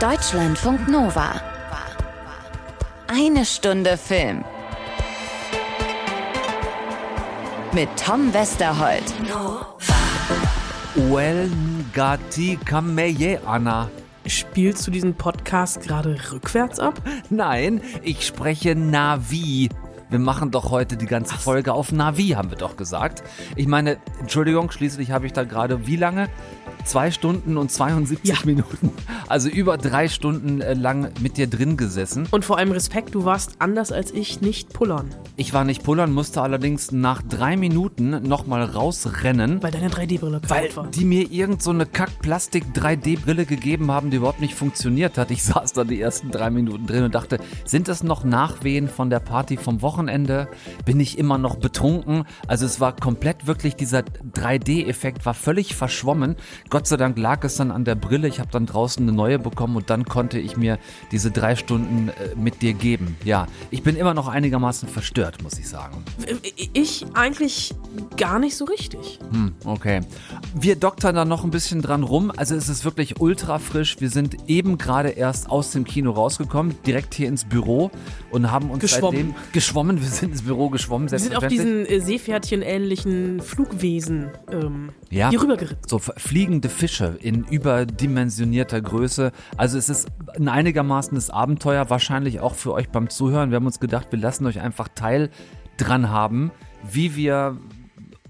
[0.00, 1.34] Deutschlandfunk Nova.
[3.06, 4.42] Eine Stunde Film.
[7.74, 9.02] Mit Tom Westerholt.
[10.94, 11.50] Well,
[11.92, 13.90] Gati Kameye Anna.
[14.24, 16.94] Spielst du diesen Podcast gerade rückwärts ab?
[17.28, 19.68] Nein, ich spreche Navi.
[20.08, 23.22] Wir machen doch heute die ganze Folge auf Navi, haben wir doch gesagt.
[23.54, 26.28] Ich meine, Entschuldigung, schließlich habe ich da gerade wie lange?
[26.84, 28.36] Zwei Stunden und 72 Ja.
[28.44, 28.90] Minuten.
[29.28, 32.26] Also über drei Stunden äh, lang mit dir drin gesessen.
[32.30, 36.12] Und vor allem Respekt, du warst anders als ich nicht pullern, Ich war nicht pullern,
[36.12, 39.62] musste allerdings nach drei Minuten nochmal rausrennen.
[39.62, 40.86] weil deine 3D-Brille Weil kaputt war.
[40.88, 45.30] die mir irgend so eine Kack-Plastik-3D-Brille gegeben haben, die überhaupt nicht funktioniert hat.
[45.30, 49.10] Ich saß da die ersten drei Minuten drin und dachte, sind das noch Nachwehen von
[49.10, 50.48] der Party vom Wochenende?
[50.84, 52.24] Bin ich immer noch betrunken?
[52.46, 54.00] Also es war komplett wirklich, dieser
[54.34, 56.36] 3D-Effekt war völlig verschwommen.
[56.70, 58.28] Gott sei Dank lag es dann an der Brille.
[58.28, 60.78] Ich habe dann draußen eine neue bekommen und dann konnte ich mir
[61.10, 63.16] diese drei Stunden äh, mit dir geben.
[63.24, 66.04] Ja, ich bin immer noch einigermaßen verstört, muss ich sagen.
[66.72, 67.74] Ich eigentlich
[68.16, 69.18] gar nicht so richtig.
[69.32, 70.00] Hm, okay.
[70.54, 72.32] Wir doktern da noch ein bisschen dran rum.
[72.36, 74.00] Also es ist wirklich ultra frisch.
[74.00, 77.90] Wir sind eben gerade erst aus dem Kino rausgekommen, direkt hier ins Büro
[78.32, 79.28] und haben uns Geschwommen.
[79.28, 80.00] seitdem geschwommen.
[80.00, 85.30] Wir sind ins Büro geschwommen, Wir sind auf diesen äh, Seepferdchen-ähnlichen Flugwesen ähm, Ja.
[85.30, 85.88] hier rübergeritten.
[85.88, 89.30] So fliegende Fische in überdimensionierter Größe.
[89.56, 93.50] Also es ist ein einigermaßenes Abenteuer, wahrscheinlich auch für euch beim Zuhören.
[93.50, 95.30] Wir haben uns gedacht, wir lassen euch einfach Teil
[95.76, 96.50] dran haben,
[96.90, 97.56] wie wir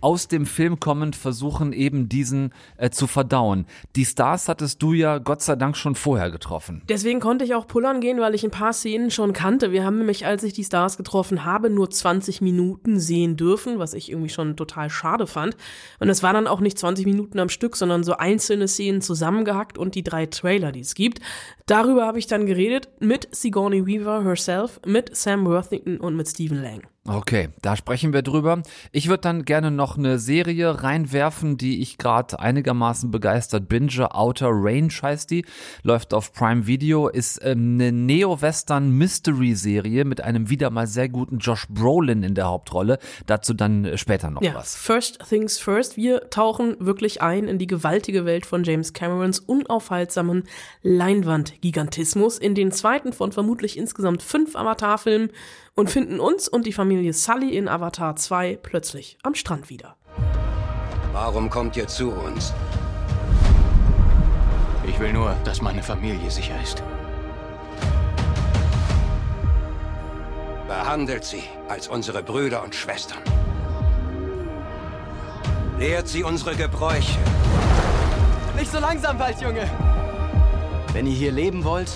[0.01, 3.67] aus dem Film kommend versuchen, eben diesen äh, zu verdauen.
[3.97, 6.83] Die Stars hattest du ja Gott sei Dank schon vorher getroffen.
[6.89, 9.73] Deswegen konnte ich auch pullern gehen, weil ich ein paar Szenen schon kannte.
[9.73, 13.95] Wir haben nämlich, als ich die Stars getroffen habe, nur 20 Minuten sehen dürfen, was
[13.95, 15.57] ich irgendwie schon total schade fand.
[15.99, 19.79] Und es war dann auch nicht 20 Minuten am Stück, sondern so einzelne Szenen zusammengehackt
[19.79, 21.21] und die drei Trailer, die es gibt.
[21.67, 26.63] Darüber habe ich dann geredet mit Sigourney Weaver herself, mit Sam Worthington und mit Stephen
[26.63, 26.83] Lang.
[27.09, 28.63] Okay, da sprechen wir drüber.
[28.93, 34.15] Ich würde dann gerne noch eine Serie reinwerfen, die ich gerade einigermaßen begeistert binge.
[34.15, 35.47] Outer Range heißt die,
[35.83, 41.67] läuft auf Prime Video, ist ähm, eine Neo-Western-Mystery-Serie mit einem wieder mal sehr guten Josh
[41.71, 42.99] Brolin in der Hauptrolle.
[43.25, 44.77] Dazu dann später noch Ja, was.
[44.77, 45.97] first things first.
[45.97, 50.45] Wir tauchen wirklich ein in die gewaltige Welt von James Camerons unaufhaltsamen
[50.83, 55.31] Leinwandgigantismus in den zweiten von vermutlich insgesamt fünf Avatar-Filmen
[55.75, 59.97] und finden uns und die Familie Sully in Avatar 2 plötzlich am Strand wieder.
[61.13, 62.53] Warum kommt ihr zu uns?
[64.87, 66.83] Ich will nur, dass meine Familie sicher ist.
[70.67, 73.19] Behandelt sie als unsere Brüder und Schwestern.
[75.79, 77.19] Lehrt sie unsere Gebräuche.
[78.57, 79.69] Nicht so langsam, Waldjunge!
[80.93, 81.91] Wenn ihr hier leben wollt,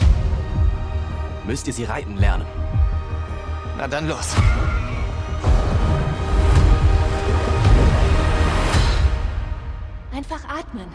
[1.46, 2.46] müsst ihr sie reiten lernen.
[3.76, 4.34] Na dann los.
[10.12, 10.88] Einfach atmen.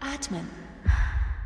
[0.00, 0.63] Atmen.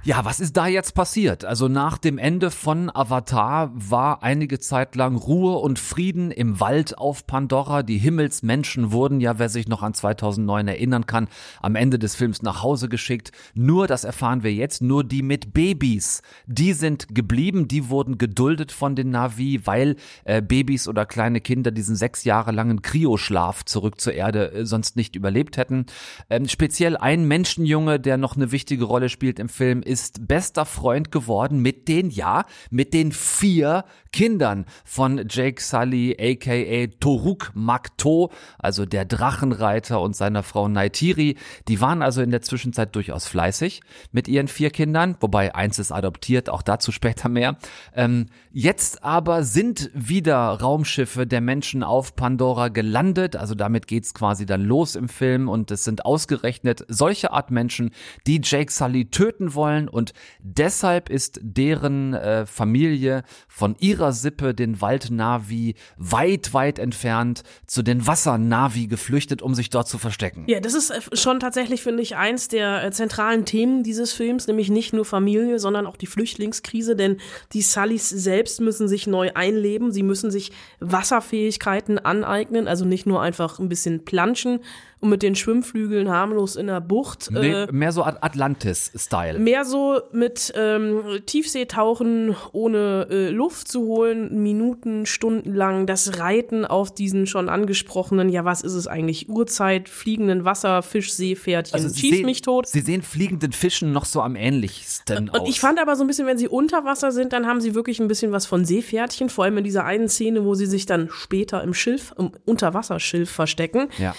[0.04, 1.44] Ja, was ist da jetzt passiert?
[1.44, 6.96] Also nach dem Ende von Avatar war einige Zeit lang Ruhe und Frieden im Wald
[6.96, 7.82] auf Pandora.
[7.82, 11.26] Die Himmelsmenschen wurden ja, wer sich noch an 2009 erinnern kann,
[11.60, 13.32] am Ende des Films nach Hause geschickt.
[13.54, 18.70] Nur, das erfahren wir jetzt, nur die mit Babys, die sind geblieben, die wurden geduldet
[18.70, 24.00] von den Navi, weil äh, Babys oder kleine Kinder diesen sechs Jahre langen Kryoschlaf zurück
[24.00, 25.86] zur Erde äh, sonst nicht überlebt hätten.
[26.30, 31.10] Ähm, speziell ein Menschenjunge, der noch eine wichtige Rolle spielt im Film, ist bester Freund
[31.10, 38.86] geworden mit den, ja, mit den vier Kindern von Jake Sully, aka Toruk Makto, also
[38.86, 41.36] der Drachenreiter und seiner Frau Naitiri.
[41.68, 43.80] Die waren also in der Zwischenzeit durchaus fleißig
[44.12, 47.56] mit ihren vier Kindern, wobei eins ist adoptiert, auch dazu später mehr.
[47.94, 54.46] Ähm, jetzt aber sind wieder Raumschiffe der Menschen auf Pandora gelandet, also damit geht's quasi
[54.46, 57.90] dann los im Film und es sind ausgerechnet solche Art Menschen,
[58.26, 64.80] die Jake Sully töten wollen und deshalb ist deren äh, Familie von ihrer Sippe, den
[64.80, 70.44] Waldnavi, weit, weit entfernt zu den Wassernavi geflüchtet, um sich dort zu verstecken.
[70.46, 74.46] Ja, das ist äh, schon tatsächlich, finde ich, eins der äh, zentralen Themen dieses Films,
[74.46, 77.18] nämlich nicht nur Familie, sondern auch die Flüchtlingskrise, denn
[77.52, 83.22] die Sullys selbst müssen sich neu einleben, sie müssen sich Wasserfähigkeiten aneignen, also nicht nur
[83.22, 84.60] einfach ein bisschen planschen,
[85.00, 87.30] und mit den Schwimmflügeln harmlos in der Bucht.
[87.30, 89.38] Nee, äh, mehr so At- Atlantis-Style.
[89.38, 96.64] Mehr so mit ähm, Tiefseetauchen ohne äh, Luft zu holen, Minuten, Stunden lang, das Reiten
[96.64, 99.28] auf diesen schon angesprochenen, ja, was ist es eigentlich?
[99.28, 102.66] Uhrzeit, fliegenden Wasser, Fisch, Seepferdchen, Also schieß sehen, mich tot.
[102.66, 105.40] Sie sehen fliegenden Fischen noch so am ähnlichsten aus.
[105.40, 107.74] Und ich fand aber so ein bisschen, wenn sie unter Wasser sind, dann haben sie
[107.74, 110.86] wirklich ein bisschen was von Seepferdchen, vor allem in dieser einen Szene, wo sie sich
[110.86, 113.88] dann später im Schilf, im Unterwasserschilf verstecken.
[113.98, 114.14] ja.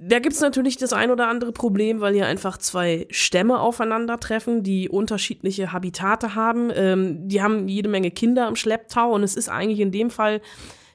[0.00, 4.88] Da gibt's natürlich das ein oder andere Problem, weil hier einfach zwei Stämme aufeinandertreffen, die
[4.88, 6.70] unterschiedliche Habitate haben.
[6.72, 10.40] Ähm, die haben jede Menge Kinder im Schlepptau und es ist eigentlich in dem Fall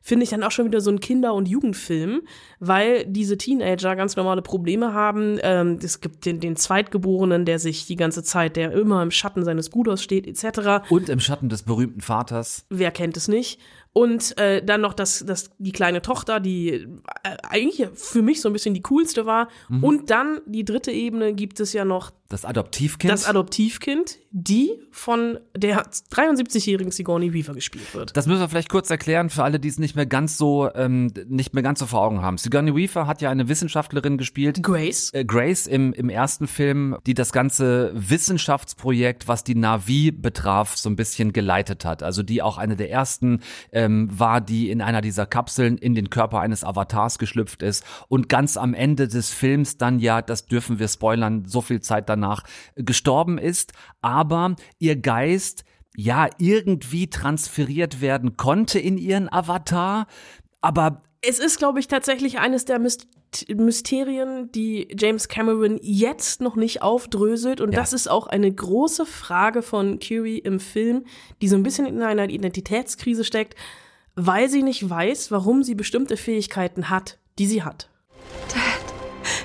[0.05, 2.23] finde ich dann auch schon wieder so ein Kinder- und Jugendfilm,
[2.59, 5.39] weil diese Teenager ganz normale Probleme haben.
[5.41, 9.45] Ähm, es gibt den, den Zweitgeborenen, der sich die ganze Zeit, der immer im Schatten
[9.45, 10.85] seines Bruders steht, etc.
[10.89, 12.65] Und im Schatten des berühmten Vaters.
[12.69, 13.61] Wer kennt es nicht?
[13.93, 16.87] Und äh, dann noch das, das, die kleine Tochter, die äh,
[17.47, 19.49] eigentlich für mich so ein bisschen die coolste war.
[19.81, 23.13] Und dann die dritte Ebene gibt es ja noch Das Adoptivkind.
[23.13, 28.17] das Adoptivkind, die von der 73-jährigen Sigourney Weaver gespielt wird.
[28.17, 31.13] Das müssen wir vielleicht kurz erklären für alle, die es nicht mehr ganz so ähm,
[31.27, 32.39] nicht mehr ganz so vor Augen haben.
[32.39, 34.63] Sigourney Weaver hat ja eine Wissenschaftlerin gespielt.
[34.63, 35.11] Grace.
[35.13, 40.89] Äh, Grace im, im ersten Film, die das ganze Wissenschaftsprojekt, was die Navi betraf, so
[40.89, 42.01] ein bisschen geleitet hat.
[42.01, 43.41] Also die auch eine der ersten
[43.83, 48.29] ähm, war, die in einer dieser Kapseln in den Körper eines Avatars geschlüpft ist und
[48.29, 52.43] ganz am Ende des Films dann ja, das dürfen wir spoilern, so viel Zeit danach
[52.75, 53.73] äh, gestorben ist.
[54.01, 55.63] Aber ihr Geist
[55.95, 60.07] ja irgendwie transferiert werden konnte in ihren Avatar,
[60.61, 63.07] aber Es ist, glaube ich, tatsächlich eines der Myst
[63.55, 67.61] Mysterien, die James Cameron jetzt noch nicht aufdröselt.
[67.61, 67.79] Und Ja.
[67.79, 71.05] das ist auch eine große Frage von Curie im Film,
[71.41, 73.55] die so ein bisschen in einer Identitätskrise steckt,
[74.15, 77.89] weil sie nicht weiß, warum sie bestimmte Fähigkeiten hat, die sie hat.
[78.49, 78.93] Dad,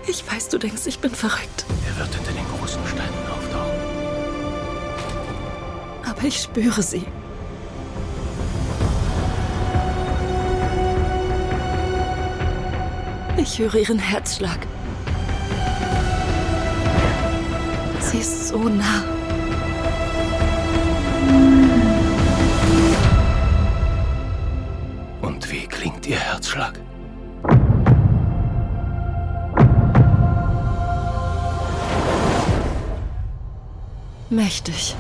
[0.07, 1.65] ich weiß, du denkst, ich bin verrückt.
[1.89, 3.79] Er wird hinter den großen Steinen auftauchen.
[6.11, 7.05] Aber ich spüre sie.
[13.41, 14.59] Ich höre ihren Herzschlag.
[18.01, 19.05] Sie ist so nah.
[25.23, 26.81] Und wie klingt Ihr Herzschlag?
[34.31, 34.97] Mächtig.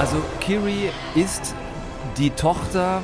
[0.00, 1.54] Also Kiri ist
[2.18, 3.02] die Tochter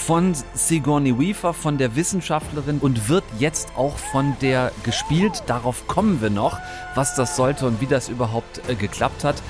[0.00, 5.44] von Sigourney Weaver, von der Wissenschaftlerin und wird jetzt auch von der gespielt.
[5.46, 6.58] Darauf kommen wir noch,
[6.94, 9.40] was das sollte und wie das überhaupt äh, geklappt hat.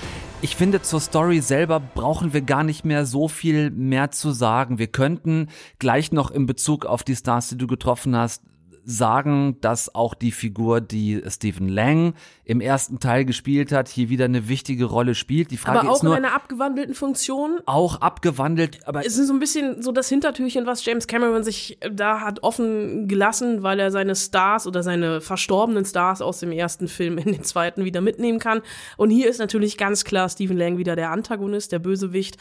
[0.43, 4.79] Ich finde, zur Story selber brauchen wir gar nicht mehr so viel mehr zu sagen.
[4.79, 5.49] Wir könnten
[5.79, 8.43] gleich noch in Bezug auf die Stars, die du getroffen hast,
[8.85, 14.25] sagen, dass auch die Figur, die Stephen Lang im ersten Teil gespielt hat, hier wieder
[14.25, 15.51] eine wichtige Rolle spielt.
[15.51, 17.61] Die Frage Aber auch ist nur, in einer abgewandelten Funktion.
[17.67, 21.79] auch abgewandelt, aber Es ist so ein bisschen so das Hintertürchen, was James Cameron sich
[21.93, 26.89] da hat offen gelassen, weil er seine Stars oder seine verstorbenen Stars aus dem ersten
[26.89, 28.63] Film in den zweiten wieder mitnehmen kann.
[28.97, 32.37] Und hier ist natürlich ganz klar Stephen Lang wieder der Antagonist, der Bösewicht,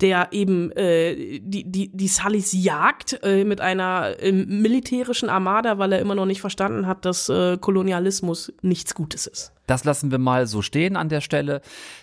[0.00, 5.92] der eben äh, die, die, die Sullys jagt äh, mit einer äh, militärischen Armada, weil
[5.92, 9.52] er immer noch nicht verstanden hat, dass äh, Kolonialismus nichts Gutes ist.
[9.66, 11.60] das lassen wir mal so stehen an der Stelle.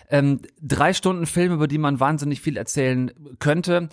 [0.08, 3.88] Ähm, drei Stunden Film, über die man wahnsinnig viel erzählen könnte.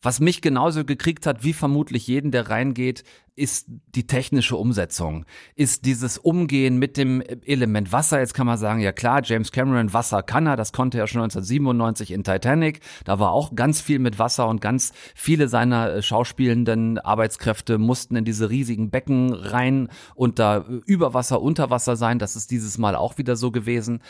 [0.00, 3.02] Was mich genauso gekriegt hat, wie vermutlich jeden, der reingeht,
[3.38, 5.24] ist die technische Umsetzung,
[5.54, 8.18] ist dieses Umgehen mit dem Element Wasser.
[8.18, 11.22] Jetzt kann man sagen, ja klar, James Cameron, Wasser kann er, das konnte er schon
[11.22, 12.80] 1997 in Titanic.
[13.04, 18.16] Da war auch ganz viel mit Wasser und ganz viele seiner äh, schauspielenden Arbeitskräfte mussten
[18.16, 22.18] in diese riesigen Becken rein und da über Wasser, unter Wasser sein.
[22.18, 24.00] Das ist dieses Mal auch wieder so gewesen.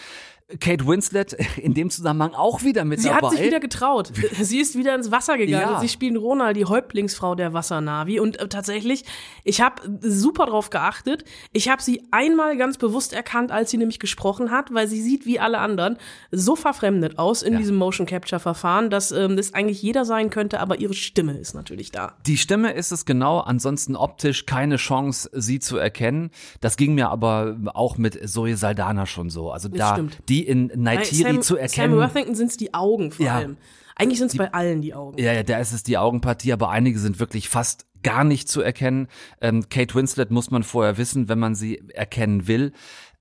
[0.60, 3.26] Kate Winslet in dem Zusammenhang auch wieder mit Sie dabei.
[3.26, 4.10] hat sich wieder getraut.
[4.40, 5.74] Sie ist wieder ins Wasser gegangen.
[5.74, 5.80] Ja.
[5.80, 8.18] Sie spielt Ronald, die Häuptlingsfrau der Wassernavi.
[8.18, 9.04] Und äh, tatsächlich,
[9.44, 11.24] ich habe super drauf geachtet.
[11.52, 15.26] Ich habe sie einmal ganz bewusst erkannt, als sie nämlich gesprochen hat, weil sie sieht
[15.26, 15.98] wie alle anderen
[16.30, 17.58] so verfremdet aus in Ja.
[17.58, 21.52] diesem Motion Capture Verfahren, dass ähm, das eigentlich jeder sein könnte, aber ihre Stimme ist
[21.54, 22.14] natürlich da.
[22.26, 26.30] Die Stimme ist es genau, ansonsten optisch keine Chance, sie zu erkennen.
[26.62, 29.50] Das ging mir aber auch mit Zoe Saldana schon so.
[29.50, 30.18] Also da stimmt.
[30.28, 31.96] die in Naitiri Sam, zu Sam erkennen.
[31.96, 33.36] Worthington sind es die Augen vor Ja.
[33.36, 33.56] allem.
[33.96, 35.18] Eigentlich sind es bei allen die Augen.
[35.20, 38.60] Ja, ja, da ist es die Augenpartie, aber einige sind wirklich fast gar nicht zu
[38.60, 39.08] erkennen.
[39.40, 42.72] Ähm, Kate Winslet muss man vorher wissen, wenn man sie erkennen will.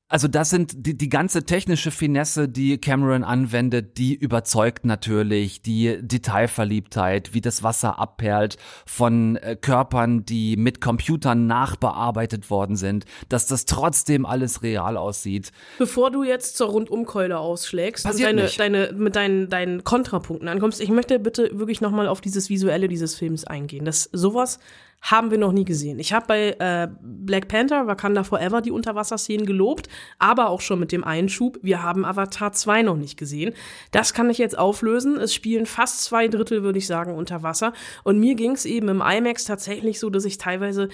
[0.09, 5.97] Also das sind die, die ganze technische Finesse, die Cameron anwendet, die überzeugt natürlich die
[6.01, 13.47] Detailverliebtheit, wie das Wasser abperlt von äh, Körpern, die mit Computern nachbearbeitet worden sind, dass
[13.47, 15.51] das trotzdem alles real aussieht.
[15.77, 18.59] Bevor du jetzt zur Rundumkeule ausschlägst und Passiert deine, nicht.
[18.59, 23.15] deine, mit deinen, deinen Kontrapunkten ankommst, ich möchte bitte wirklich nochmal auf dieses Visuelle dieses
[23.15, 23.83] Films eingehen.
[23.83, 24.59] Das sowas
[25.01, 25.99] haben wir noch nie gesehen.
[25.99, 29.87] Ich habe bei äh, Black Panther, Wakanda Forever, die Unterwasserszenen gelobt,
[30.19, 33.53] aber auch schon mit dem Einschub, wir haben Avatar 2 noch nicht gesehen.
[33.91, 35.17] Das kann ich jetzt auflösen.
[35.17, 37.73] Es spielen fast zwei Drittel, würde ich sagen, unter Wasser.
[38.03, 40.89] Und mir ging es eben im IMAX tatsächlich so, dass ich teilweise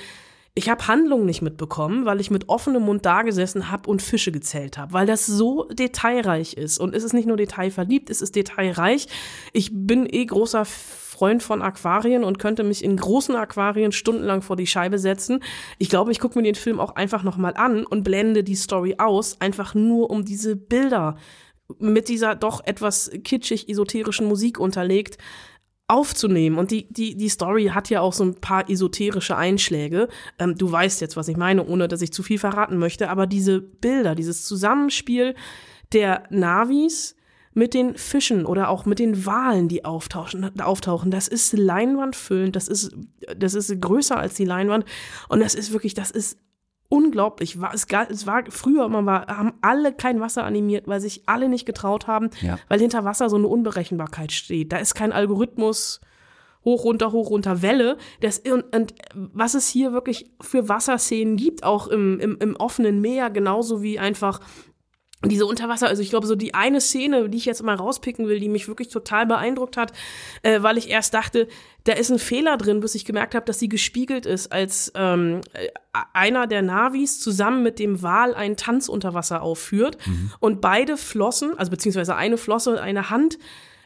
[0.56, 4.32] ich habe Handlung nicht mitbekommen, weil ich mit offenem Mund da gesessen habe und Fische
[4.32, 6.78] gezählt habe, weil das so detailreich ist.
[6.78, 9.08] Und es ist nicht nur detailverliebt, es ist detailreich.
[9.52, 10.64] Ich bin eh großer
[11.14, 15.44] Freund von Aquarien und könnte mich in großen Aquarien stundenlang vor die Scheibe setzen.
[15.78, 18.96] Ich glaube, ich gucke mir den Film auch einfach nochmal an und blende die Story
[18.98, 21.16] aus, einfach nur um diese Bilder
[21.80, 25.18] mit dieser doch etwas kitschig esoterischen Musik unterlegt
[25.88, 26.58] aufzunehmen.
[26.58, 30.08] Und die, die, die Story hat ja auch so ein paar esoterische Einschläge.
[30.40, 33.10] Ähm, du weißt jetzt, was ich meine, ohne dass ich zu viel verraten möchte.
[33.10, 35.36] Aber diese Bilder, dieses Zusammenspiel
[35.92, 37.16] der Navis
[37.54, 42.68] mit den Fischen oder auch mit den Walen, die auftauchen, auftauchen, das ist leinwandfüllend, das
[42.68, 42.92] ist,
[43.38, 44.86] das ist größer als die Leinwand.
[45.30, 46.38] Und das ist wirklich, das ist
[46.90, 47.58] unglaublich.
[47.74, 51.50] Es, ga- es war früher, man war, haben alle kein Wasser animiert, weil sich alle
[51.50, 52.60] nicht getraut haben, Ja.
[52.70, 54.72] weil hinter Wasser so eine Unberechenbarkeit steht.
[54.72, 56.02] Da ist kein Algorithmus
[56.66, 57.98] hoch, runter, hoch, runter, Welle.
[58.22, 63.02] Das, und, und was es hier wirklich für Wasserszenen gibt, auch im, im, im offenen
[63.02, 64.40] Meer, genauso wie einfach
[65.26, 68.40] diese Unterwasser, also ich glaube, so die eine Szene, die ich jetzt mal rauspicken will,
[68.40, 69.94] die mich wirklich total beeindruckt hat,
[70.42, 71.48] äh, weil ich erst dachte,
[71.86, 75.42] da ist ein Fehler drin, bis ich gemerkt habe, dass sie gespiegelt ist, als ähm,
[75.54, 75.68] äh,
[76.14, 79.98] einer der Navis zusammen mit dem Wal einen Tanz unter Wasser aufführt
[80.40, 83.38] und beide Flossen, also beziehungsweise eine Flosse und eine Hand,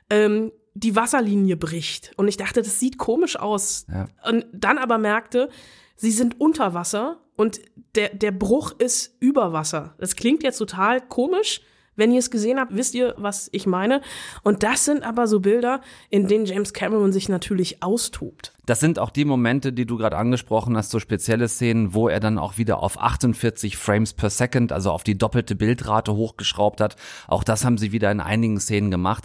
[0.10, 2.12] ähm, die Wasserlinie bricht.
[2.18, 3.86] Und ich dachte, das sieht komisch aus.
[3.90, 4.08] Ja.
[4.30, 5.50] Und dann aber merkte,
[5.96, 7.62] sie sind unter Wasser und
[7.96, 9.96] der, der Bruch ist über Wasser.
[10.00, 11.62] Das klingt jetzt total komisch.
[11.96, 14.02] Wenn ihr es gesehen habt, wisst ihr, was ich meine.
[14.44, 18.54] Und das sind aber so Bilder, in denen James Cameron sich natürlich austobt.
[18.68, 22.20] Das sind auch die Momente, die du gerade angesprochen hast, so spezielle Szenen, wo er
[22.20, 26.98] dann auch wieder auf 48 Frames per Second, also auf die doppelte Bildrate hochgeschraubt hat.
[27.28, 29.24] Auch das haben sie wieder in einigen Szenen gemacht.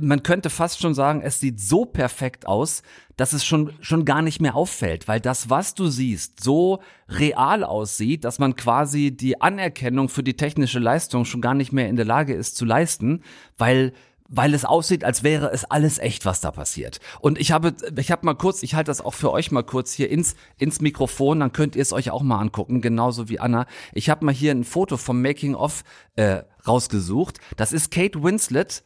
[0.00, 2.82] Man könnte fast schon sagen, es sieht so perfekt aus,
[3.16, 7.64] dass es schon, schon gar nicht mehr auffällt, weil das, was du siehst, so real
[7.64, 11.96] aussieht, dass man quasi die Anerkennung für die technische Leistung schon gar nicht mehr in
[11.96, 13.22] der Lage ist zu leisten,
[13.58, 13.92] weil
[14.30, 17.00] weil es aussieht, als wäre es alles echt, was da passiert.
[17.20, 19.92] Und ich habe, ich habe mal kurz, ich halte das auch für euch mal kurz
[19.92, 23.66] hier ins, ins Mikrofon, dann könnt ihr es euch auch mal angucken, genauso wie Anna.
[23.92, 25.82] Ich habe mal hier ein Foto vom Making of
[26.14, 27.38] äh, rausgesucht.
[27.56, 28.84] Das ist Kate Winslet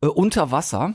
[0.00, 0.94] äh, unter Wasser.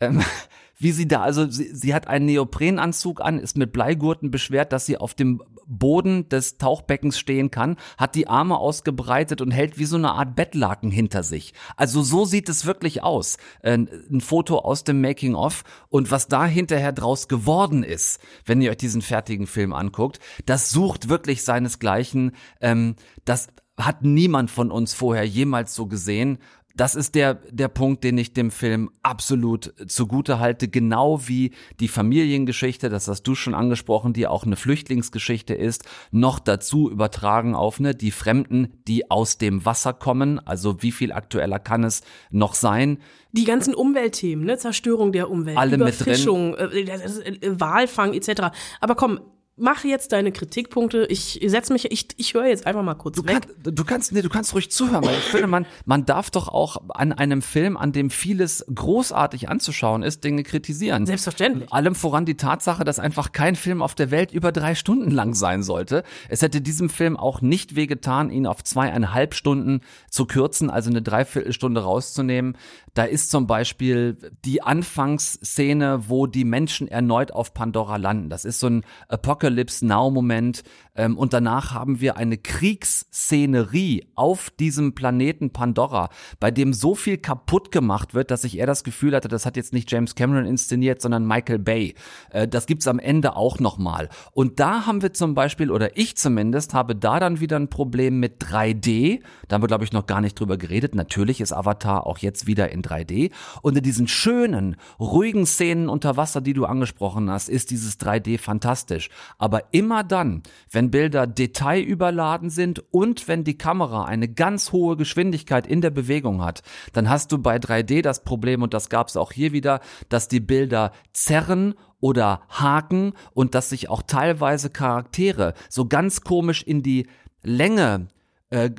[0.00, 0.22] Ähm,
[0.78, 4.86] wie sie da, also sie, sie hat einen Neoprenanzug an, ist mit Bleigurten beschwert, dass
[4.86, 9.84] sie auf dem Boden des Tauchbeckens stehen kann, hat die Arme ausgebreitet und hält wie
[9.84, 11.52] so eine Art Bettlaken hinter sich.
[11.76, 13.38] Also so sieht es wirklich aus.
[13.60, 18.62] Äh, ein Foto aus dem Making of und was da hinterher draus geworden ist, wenn
[18.62, 22.32] ihr euch diesen fertigen Film anguckt, das sucht wirklich seinesgleichen.
[22.60, 22.94] Ähm,
[23.24, 26.38] das hat niemand von uns vorher jemals so gesehen
[26.78, 31.88] das ist der, der Punkt, den ich dem Film absolut zugute halte, genau wie die
[31.88, 37.80] Familiengeschichte, das hast du schon angesprochen, die auch eine Flüchtlingsgeschichte ist, noch dazu übertragen auf
[37.80, 42.54] ne, die Fremden, die aus dem Wasser kommen, also wie viel aktueller kann es noch
[42.54, 42.98] sein?
[43.32, 44.56] Die ganzen Umweltthemen, ne?
[44.56, 45.88] Zerstörung der Umwelt, Alle mit drin.
[45.88, 48.56] Überfischung, äh, äh, Walfang etc.
[48.80, 49.20] Aber komm,
[49.58, 51.06] mach jetzt deine Kritikpunkte.
[51.08, 53.42] Ich setz mich, ich, ich höre jetzt einfach mal kurz Du, weg.
[53.64, 56.48] kann, du kannst, nee, du kannst ruhig zuhören, weil ich finde, man, man darf doch
[56.48, 61.06] auch an einem Film, an dem vieles großartig anzuschauen ist, Dinge kritisieren.
[61.06, 61.72] Selbstverständlich.
[61.72, 65.34] Allem voran die Tatsache, dass einfach kein Film auf der Welt über drei Stunden lang
[65.34, 66.02] sein sollte.
[66.28, 71.02] Es hätte diesem Film auch nicht wehgetan, ihn auf zweieinhalb Stunden zu kürzen, also eine
[71.02, 72.56] Dreiviertelstunde rauszunehmen.
[72.94, 78.30] Da ist zum Beispiel die Anfangsszene, wo die Menschen erneut auf Pandora landen.
[78.30, 80.62] Das ist so ein Apocalypse Now Moment.
[80.98, 87.18] Ähm, und danach haben wir eine Kriegsszenerie auf diesem Planeten Pandora, bei dem so viel
[87.18, 90.44] kaputt gemacht wird, dass ich eher das Gefühl hatte, das hat jetzt nicht James Cameron
[90.44, 91.94] inszeniert, sondern Michael Bay.
[92.30, 94.08] Äh, das gibt's am Ende auch nochmal.
[94.32, 98.18] Und da haben wir zum Beispiel, oder ich zumindest, habe da dann wieder ein Problem
[98.18, 99.20] mit 3D.
[99.46, 100.94] Da haben wir, glaube ich, noch gar nicht drüber geredet.
[100.94, 103.30] Natürlich ist Avatar auch jetzt wieder in 3D.
[103.62, 108.38] Und in diesen schönen, ruhigen Szenen unter Wasser, die du angesprochen hast, ist dieses 3D
[108.38, 109.10] fantastisch.
[109.38, 115.66] Aber immer dann, wenn Bilder detailüberladen sind und wenn die Kamera eine ganz hohe Geschwindigkeit
[115.66, 119.16] in der Bewegung hat, dann hast du bei 3D das Problem, und das gab es
[119.16, 125.54] auch hier wieder, dass die Bilder zerren oder haken und dass sich auch teilweise Charaktere
[125.68, 127.08] so ganz komisch in die
[127.42, 128.08] Länge
[128.50, 128.70] äh,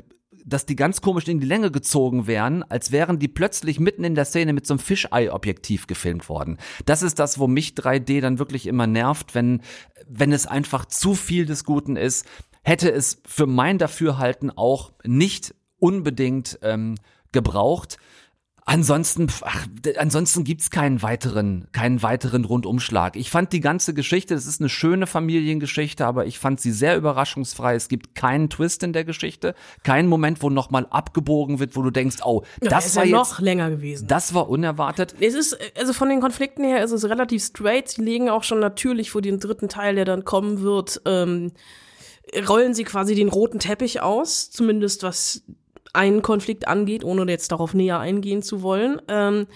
[0.45, 4.15] dass die ganz komisch in die Länge gezogen wären, als wären die plötzlich mitten in
[4.15, 6.57] der Szene mit so einem Fischei-Objektiv gefilmt worden.
[6.85, 9.61] Das ist das, wo mich 3D dann wirklich immer nervt, wenn,
[10.07, 12.25] wenn es einfach zu viel des Guten ist.
[12.63, 16.95] Hätte es für mein Dafürhalten auch nicht unbedingt ähm,
[17.31, 17.97] gebraucht.
[18.71, 19.65] Ansonsten, ach,
[19.97, 23.15] ansonsten gibt's keinen weiteren, keinen weiteren Rundumschlag.
[23.15, 26.95] Ich fand die ganze Geschichte, es ist eine schöne Familiengeschichte, aber ich fand sie sehr
[26.95, 27.73] überraschungsfrei.
[27.73, 31.89] Es gibt keinen Twist in der Geschichte, keinen Moment, wo nochmal abgebogen wird, wo du
[31.89, 34.07] denkst, oh, das ja, war ja jetzt, noch länger gewesen.
[34.07, 35.15] das war unerwartet.
[35.19, 37.89] Es ist, also von den Konflikten her ist es relativ straight.
[37.89, 41.53] Sie legen auch schon natürlich vor den dritten Teil, der dann kommen wird, ähm,
[42.47, 45.41] rollen sie quasi den roten Teppich aus, zumindest was
[45.93, 49.01] einen Konflikt angeht, ohne jetzt darauf näher eingehen zu wollen.
[49.07, 49.47] Ähm,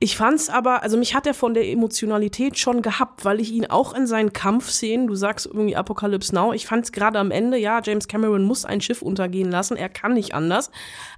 [0.00, 3.66] ich fand's aber, also mich hat er von der Emotionalität schon gehabt, weil ich ihn
[3.66, 7.80] auch in seinen Kampfszenen, du sagst irgendwie Apocalypse Now, ich fand's gerade am Ende, ja,
[7.82, 10.70] James Cameron muss ein Schiff untergehen lassen, er kann nicht anders.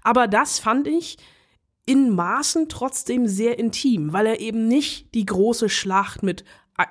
[0.02, 1.16] Aber das fand ich
[1.86, 6.44] in Maßen trotzdem sehr intim, weil er eben nicht die große Schlacht mit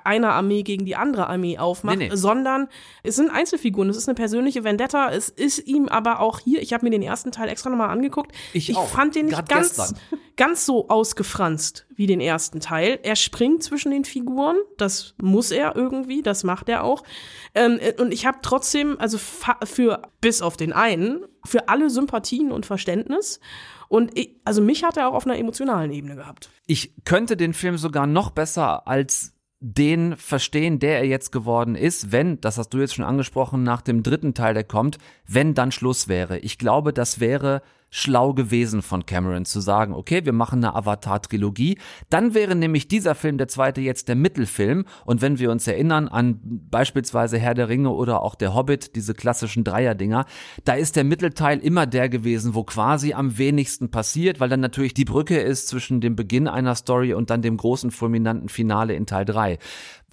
[0.03, 2.15] einer Armee gegen die andere Armee aufmacht, Nee, nee.
[2.15, 2.67] sondern
[3.03, 6.73] es sind Einzelfiguren, es ist eine persönliche Vendetta, es ist ihm aber auch hier, ich
[6.73, 9.99] habe mir den ersten Teil extra nochmal angeguckt, Ich auch, fand den nicht ganz, gestern.
[10.37, 12.99] ganz so ausgefranst wie den ersten Teil.
[13.03, 17.03] Er springt zwischen den Figuren, das muss er irgendwie, das macht er auch.
[17.53, 22.65] Ähm, und ich habe trotzdem, also für, bis auf den einen, für alle Sympathien und
[22.65, 23.39] Verständnis.
[23.87, 26.49] Und ich, also mich hat er auch auf einer emotionalen Ebene gehabt.
[26.65, 32.11] Ich könnte den Film sogar noch besser als den verstehen, der er jetzt geworden ist,
[32.11, 34.97] wenn, das hast du jetzt schon angesprochen, nach dem dritten Teil, der kommt,
[35.27, 36.39] wenn dann Schluss wäre.
[36.39, 37.61] Ich glaube, das wäre
[37.95, 41.77] schlau gewesen von Cameron zu sagen, okay, wir machen eine Avatar-Trilogie.
[42.09, 44.83] Dann wäre nämlich dieser Film, der zweite, jetzt der Mittelfilm.
[45.05, 49.13] Und wenn wir uns erinnern an beispielsweise Herr der Ringe oder auch der Hobbit, diese
[49.13, 50.25] klassischen Dreierdinger,
[50.65, 54.93] da ist der Mittelteil immer der gewesen, wo quasi am wenigsten passiert, weil dann natürlich
[54.93, 59.05] die Brücke ist zwischen dem Beginn einer Story und dann dem großen fulminanten Finale in
[59.05, 59.57] Teil 3.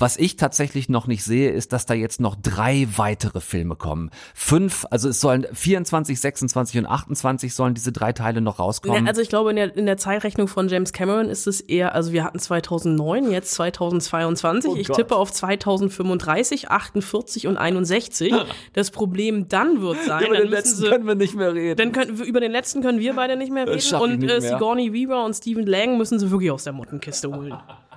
[0.03, 4.11] Was ich tatsächlich noch nicht sehe, ist, dass da jetzt noch drei weitere Filme kommen.
[4.35, 9.05] Fünf, also es sollen 24, 26 und 28 sollen diese drei Teile noch rauskommen.
[9.05, 11.95] Ja, also ich glaube, in der, in der Zeitrechnung von James Cameron ist es eher,
[11.95, 14.71] also wir hatten 2009, jetzt 2022.
[14.71, 14.97] Oh ich Gott.
[14.97, 18.33] tippe auf 2035, 48 und 61.
[18.75, 21.77] Das Problem dann wird sein, dann müssen sie, wir nicht mehr reden.
[21.77, 24.03] dann können, wir- über den letzten können wir beide nicht mehr Das reden.
[24.03, 24.53] Und nicht äh, mehr.
[24.53, 27.55] Sigourney Weaver und Stephen Lang müssen sie wirklich aus der Mottenkiste holen.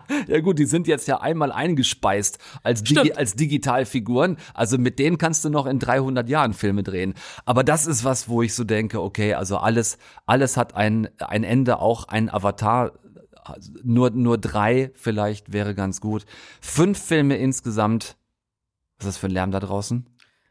[0.27, 4.37] Ja gut, die sind jetzt ja einmal eingespeist als, Digi als Digitalfiguren.
[4.53, 7.13] Also mit denen kannst du noch in 300 Jahren Filme drehen.
[7.45, 11.43] Aber das ist was, wo ich so denke, okay, also alles, alles hat ein, ein
[11.43, 12.93] Ende, auch ein Avatar.
[13.83, 16.25] Nur, nur drei vielleicht wäre ganz gut.
[16.61, 18.17] Fünf Filme insgesamt.
[18.97, 20.05] Was ist das für ein Lärm da draußen?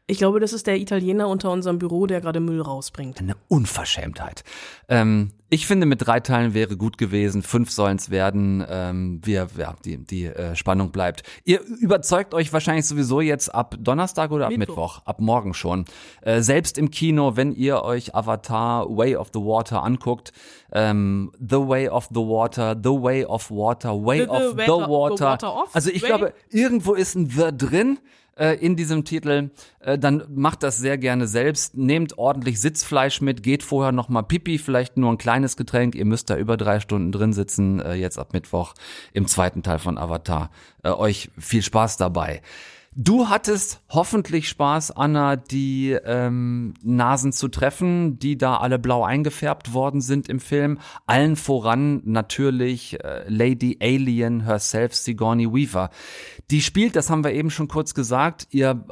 [0.07, 3.19] Ich glaube, das ist der Italiener unter unserem Büro, der gerade Müll rausbringt.
[3.19, 4.43] Eine Unverschämtheit.
[4.87, 7.41] Ähm, ich finde, mit drei Teilen wäre gut gewesen.
[7.41, 8.63] Fünf sollen es werden.
[8.69, 11.23] Ähm, wir, ja, die, die äh, Spannung bleibt.
[11.43, 15.01] Ihr überzeugt euch wahrscheinlich sowieso jetzt ab Donnerstag oder ab Mittwoch, Mittwoch.
[15.05, 15.85] ab morgen schon.
[16.21, 20.33] Äh, selbst im Kino, wenn ihr euch Avatar Way of the Water anguckt,
[20.71, 24.63] ähm, The Way of the Water, The Way of Water, Way The- the of the
[24.65, 25.25] the Water.
[25.31, 26.07] water of Also ich Way?
[26.09, 27.97] glaube, irgendwo ist ein The drin
[28.35, 31.75] äh, in diesem Titel, äh, dann macht das sehr gerne selbst.
[31.75, 35.95] Nehmt ordentlich Sitzfleisch mit, geht vorher noch mal Pipi, vielleicht nur ein kleines Getränk.
[35.95, 38.73] Ihr müsst da über drei Stunden drin sitzen, äh, jetzt ab Mittwoch
[39.13, 40.51] im zweiten Teil von Avatar.
[40.83, 42.41] Äh, euch viel Spaß dabei.
[42.97, 49.73] Du hattest hoffentlich Spaß, Anna, die ähm, Nasen zu treffen, die da alle blau eingefärbt
[49.73, 50.79] worden sind im Film.
[51.05, 55.89] Allen voran natürlich äh, Lady Alien herself, Sigourney Weaver.
[56.51, 58.85] Die spielt, das haben wir eben schon kurz gesagt, ihr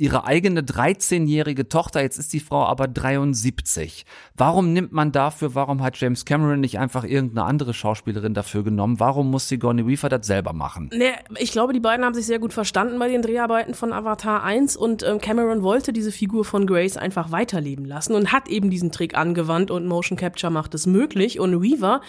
[0.00, 4.06] ihre eigene 13-jährige Tochter, jetzt ist die Frau aber 73.
[4.34, 8.98] Warum nimmt man dafür, warum hat James Cameron nicht einfach irgendeine andere Schauspielerin dafür genommen?
[8.98, 10.90] Warum muss Sigourney Weaver das selber machen?
[10.94, 14.42] Ne, ich glaube, die beiden haben sich sehr gut verstanden bei den Dreharbeiten von Avatar
[14.42, 18.70] 1 und ähm, Cameron wollte diese Figur von Grace einfach weiterleben lassen und hat eben
[18.70, 22.00] diesen Trick angewandt und Motion Capture macht es möglich und Weaver,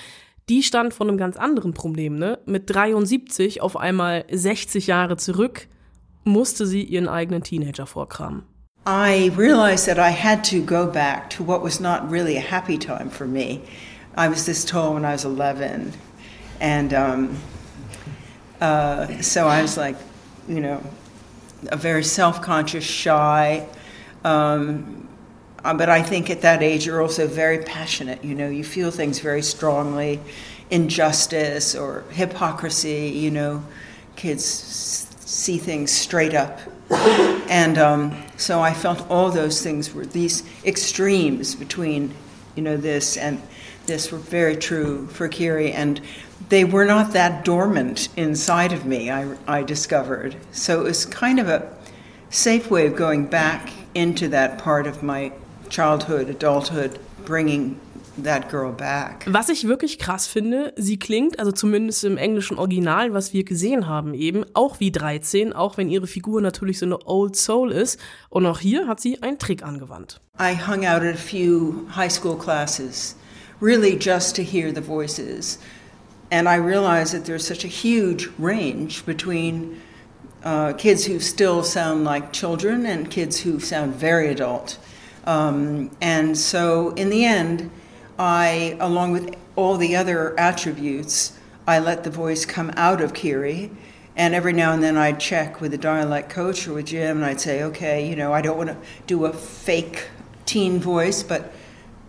[0.47, 2.39] die stand vor einem ganz anderen Problem, ne?
[2.45, 5.67] Mit 73 auf einmal 60 Jahre zurück
[6.23, 8.43] musste sie ihren eigenen Teenager vorkramen.
[8.85, 12.79] I realized that I had to go back to what was not really a happy
[12.79, 13.61] time for me.
[14.15, 15.93] I was this tall when I was 11.
[16.59, 17.37] And um,
[18.59, 19.97] uh, so I was like,
[20.47, 20.81] you know,
[21.67, 23.67] a very self-conscious, shy.
[24.23, 25.07] Um,
[25.63, 28.23] uh, but I think at that age you're also very passionate.
[28.23, 30.19] You know, you feel things very strongly,
[30.71, 33.11] injustice or hypocrisy.
[33.13, 33.63] You know,
[34.15, 36.59] kids see things straight up,
[37.49, 42.13] and um, so I felt all those things were these extremes between,
[42.55, 43.41] you know, this and
[43.85, 46.01] this were very true for Kiri, and
[46.49, 49.09] they were not that dormant inside of me.
[49.09, 51.71] I, I discovered so it was kind of a
[52.29, 55.31] safe way of going back into that part of my
[55.69, 57.79] childhood, adulthood, bringing.
[58.17, 63.87] Was ich wirklich krass finde, sie klingt, also zumindest im englischen Original, was wir gesehen
[63.87, 67.99] haben, eben auch wie 13, auch wenn ihre Figur natürlich so eine Old Soul ist.
[68.29, 70.19] Und auch hier hat sie einen Trick angewandt.
[70.39, 73.15] I hung out at a few high school classes,
[73.61, 75.59] really just to hear the voices.
[76.31, 79.77] And I realized that there's such a huge range between
[80.43, 84.77] uh, kids who still sound like children and kids who sound very adult.
[85.25, 87.69] Um, and so, in the end,
[88.21, 93.71] I, along with all the other attributes, I let the voice come out of Kiri.
[94.15, 97.25] And every now and then I'd check with a dialect coach or with Jim, and
[97.25, 100.07] I'd say, okay, you know, I don't want to do a fake
[100.45, 101.51] teen voice, but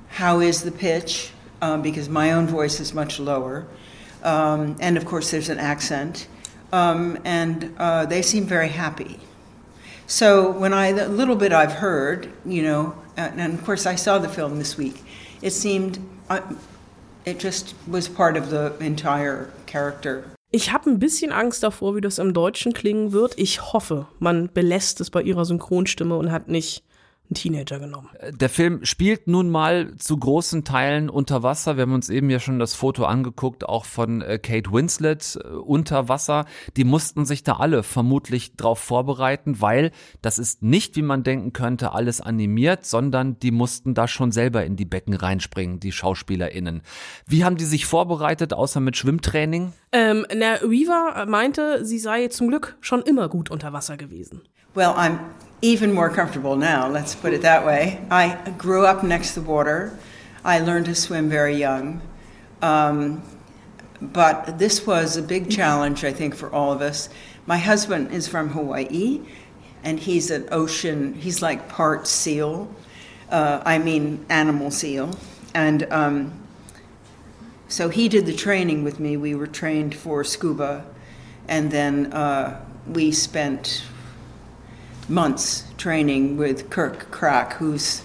[0.08, 1.30] how is the pitch?
[1.62, 3.66] Um, because my own voice is much lower.
[4.22, 6.28] Um, and of course, there's an accent.
[6.74, 9.18] Um, and uh, they seem very happy.
[10.06, 13.94] So when I, the little bit I've heard, you know, and, and of course I
[13.94, 15.02] saw the film this week,
[15.42, 15.98] it seemed,
[17.24, 20.24] it just was part of the entire character.
[20.54, 23.38] Ich habe ein bisschen Angst davor, wie das im Deutschen klingen wird.
[23.38, 26.84] Ich hoffe, man belässt es bei ihrer Synchronstimme und hat nicht
[27.32, 28.08] einen Teenager genommen.
[28.30, 31.76] Der Film spielt nun mal zu großen Teilen unter Wasser.
[31.76, 35.48] Wir haben uns eben ja schon das Foto angeguckt, auch von äh, Kate Winslet äh,
[35.48, 36.44] unter Wasser.
[36.76, 39.90] Die mussten sich da alle vermutlich drauf vorbereiten, weil
[40.20, 44.64] das ist nicht, wie man denken könnte, alles animiert, sondern die mussten da schon selber
[44.64, 46.82] in die Becken reinspringen, die SchauspielerInnen.
[47.26, 49.72] Wie haben die sich vorbereitet, außer mit Schwimmtraining?
[49.92, 54.40] Ähm, na, Weaver meinte, sie sei zum Glück schon immer gut unter Wasser gewesen.
[54.74, 55.18] Well, I'm
[55.60, 57.98] even more comfortable now, let's put it that way.
[58.10, 59.92] I grew up next to the water.
[60.44, 62.00] I learned to swim very young.
[62.62, 63.22] Um,
[64.00, 67.08] but this was a big challenge, I think, for all of us.
[67.46, 69.20] My husband is from Hawaii,
[69.84, 72.68] and he's an ocean, he's like part seal.
[73.30, 75.10] Uh, I mean, animal seal.
[75.54, 76.41] And um,
[77.72, 79.16] so he did the training with me.
[79.16, 80.84] We were trained for scuba,
[81.48, 83.82] and then uh, we spent
[85.08, 88.02] months training with Kirk Crack, who's,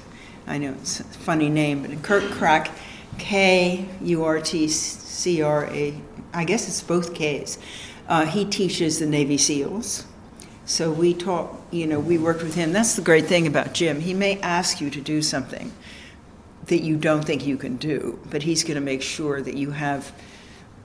[0.48, 2.72] I know it's a funny name, but Kirk Crack,
[3.18, 6.02] K U R T C R A,
[6.34, 7.58] I guess it's both K's.
[8.08, 10.06] Uh, he teaches the Navy SEALs.
[10.66, 12.72] So we taught, you know, we worked with him.
[12.72, 14.00] That's the great thing about Jim.
[14.00, 15.74] He may ask you to do something
[16.68, 19.72] that you don't think you can do, but he's going to make sure that you
[19.72, 20.12] have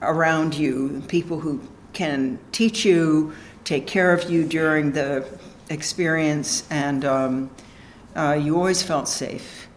[0.01, 1.61] around you people who
[1.93, 5.25] can teach you, take care of you during the
[5.69, 7.49] experience, and um,
[8.15, 9.67] uh, you always felt safe.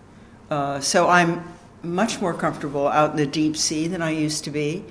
[0.50, 1.44] Uh, so I'm
[1.82, 4.84] much more comfortable out in the deep sea than I used to be,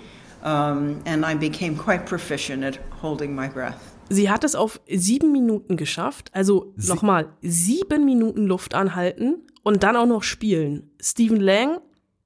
[0.43, 3.75] um, and I became quite proficient at holding my breath.
[4.09, 6.29] Sie hat es auf sieben Minuten geschafft.
[6.33, 10.91] Also nochmal, sieben Minuten Luft anhalten und dann auch noch spielen.
[11.01, 11.79] Stephen Lang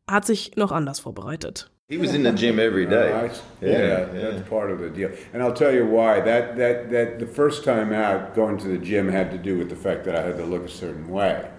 [0.08, 1.72] hat sich noch anders vorbereitet.
[1.92, 3.12] He was in the gym every day.
[3.12, 3.30] Uh,
[3.66, 5.10] yeah, yeah, that's part of the deal.
[5.34, 6.22] And I'll tell you why.
[6.22, 9.70] That that that the first time out, going to the gym had to do with
[9.70, 11.50] the fact that I had to look a certain way.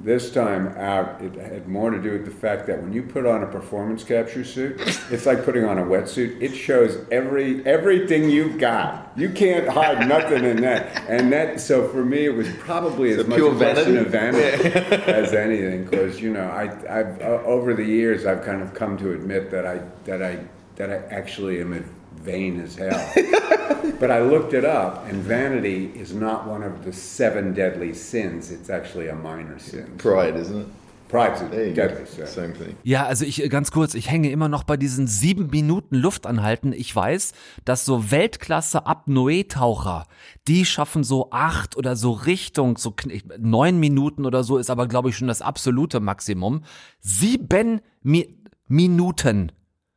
[0.00, 3.26] This time out, it had more to do with the fact that when you put
[3.26, 4.80] on a performance capture suit,
[5.10, 6.40] it's like putting on a wetsuit.
[6.40, 9.12] It shows every everything you've got.
[9.16, 11.04] You can't hide nothing in that.
[11.08, 14.68] And that, so for me, it was probably as So much a question of vanity
[15.12, 15.84] as anything.
[15.84, 16.64] Because you know, I,
[17.00, 20.38] I've uh, over the years, I've kind of come to admit that I that I
[20.76, 21.72] that I actually am
[22.18, 23.00] vain as hell.
[24.00, 28.50] but I looked it up, and vanity is not one of the seven deadly sins.
[28.50, 29.96] It's actually a minor sin.
[29.98, 30.68] Pride, isn't it?
[31.10, 31.34] Go.
[31.74, 32.26] deadly sin.
[32.26, 32.76] Same thing.
[32.82, 36.72] Ja, also ich äh, ganz kurz, ich hänge immer noch bei diesen sieben Minuten Luftanhalten.
[36.72, 37.32] Ich weiß,
[37.64, 40.06] dass so Weltklasse Apnoe-Taucher,
[40.46, 42.94] die schaffen so acht oder so Richtung, so
[43.38, 46.62] neun Minuten oder so ist aber, glaube ich, schon das absolute Maximum.
[47.00, 48.34] Sieben Mi
[48.70, 49.52] Minuten.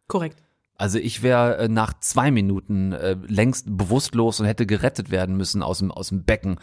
[0.07, 0.41] Korrekt.
[0.81, 5.61] Also ich wäre äh, nach zwei Minuten äh, längst bewusstlos und hätte gerettet werden müssen
[5.61, 6.57] aus dem, aus dem Becken.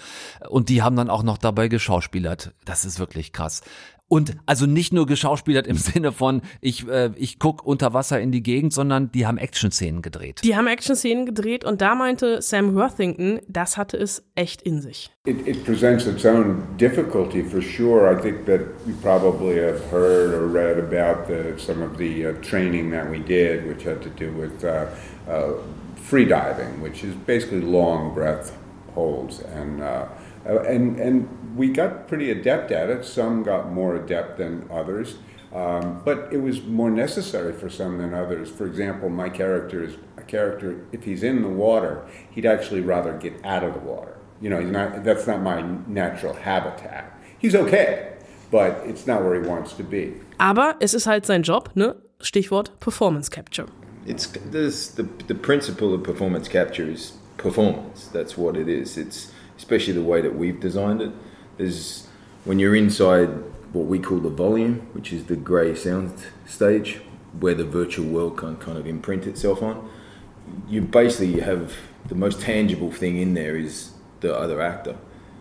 [0.48, 2.52] Und die haben dann auch noch dabei geschauspielert.
[2.64, 3.62] Das ist wirklich krass.
[4.08, 8.32] Und also nicht nur geschauspielert im Sinne von, ich, äh, ich guck unter Wasser in
[8.32, 10.40] die Gegend, sondern die haben Action-Szenen gedreht.
[10.44, 15.10] Die haben Action-Szenen gedreht und da meinte Sam Worthington, das hatte es echt in sich.
[15.26, 18.10] It, it presents its own difficulty for sure.
[18.10, 22.32] I think that you probably have heard or read about the, some of the uh,
[22.40, 24.86] training that we did, which had to do with uh,
[25.30, 25.52] uh,
[25.96, 28.56] free diving, which is basically long breath
[28.94, 30.06] holds and uh,
[30.48, 33.04] Uh, and, and we got pretty adept at it.
[33.04, 35.16] Some got more adept than others.
[35.52, 38.50] Um, but it was more necessary for some than others.
[38.50, 43.14] For example, my character is a character, if he's in the water, he'd actually rather
[43.14, 44.16] get out of the water.
[44.40, 47.18] You know, not, that's not my natural habitat.
[47.38, 48.18] He's okay,
[48.50, 50.14] but it's not where he wants to be.
[50.38, 51.96] Aber es ist halt sein Job, ne?
[52.20, 53.66] Stichwort Performance Capture.
[54.06, 58.08] It's the the principle of performance capture is performance.
[58.08, 58.96] That's what it is.
[58.96, 61.12] It's especially the way that we've designed it.
[61.58, 62.06] There's
[62.44, 63.28] when you're inside
[63.72, 66.14] what we call the volume, which is the grey sound
[66.46, 67.00] stage,
[67.38, 69.90] where the virtual world can kind of imprint itself on.
[70.66, 71.74] You basically have
[72.06, 74.96] the most tangible thing in there is the other actor.